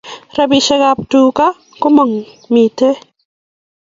Rapishek 0.37 0.83
ab 0.89 0.99
tuka 1.11 1.45
ko 1.81 1.87
mamiten 1.95 2.95